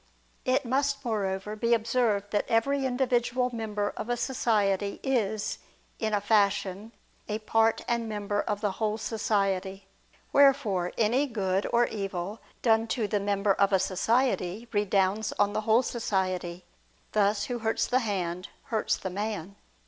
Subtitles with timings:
[0.45, 5.59] It must, moreover, be observed that every individual member of a society is,
[5.99, 6.91] in a fashion,
[7.29, 9.85] a part and member of the whole society.
[10.33, 15.61] Wherefore, any good or evil, done to the member of a society, redounds on the
[15.61, 16.65] whole society:
[17.11, 19.55] thus, who hurts the hand, hurts the man.